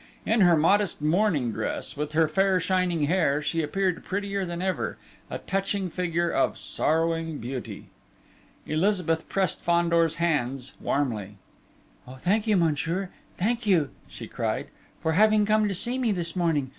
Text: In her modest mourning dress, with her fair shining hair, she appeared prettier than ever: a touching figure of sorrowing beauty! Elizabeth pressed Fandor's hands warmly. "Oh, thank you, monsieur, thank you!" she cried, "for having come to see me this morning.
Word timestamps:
In 0.25 0.41
her 0.41 0.57
modest 0.57 0.99
mourning 0.99 1.51
dress, 1.51 1.95
with 1.95 2.13
her 2.13 2.27
fair 2.27 2.59
shining 2.59 3.03
hair, 3.03 3.39
she 3.43 3.61
appeared 3.61 4.03
prettier 4.03 4.43
than 4.45 4.59
ever: 4.59 4.97
a 5.29 5.37
touching 5.37 5.91
figure 5.91 6.31
of 6.31 6.57
sorrowing 6.57 7.37
beauty! 7.37 7.85
Elizabeth 8.65 9.29
pressed 9.29 9.61
Fandor's 9.61 10.15
hands 10.15 10.73
warmly. 10.81 11.37
"Oh, 12.07 12.15
thank 12.15 12.47
you, 12.47 12.57
monsieur, 12.57 13.09
thank 13.37 13.67
you!" 13.67 13.91
she 14.07 14.27
cried, 14.27 14.69
"for 15.03 15.11
having 15.11 15.45
come 15.45 15.67
to 15.67 15.75
see 15.75 15.99
me 15.99 16.11
this 16.11 16.35
morning. 16.35 16.69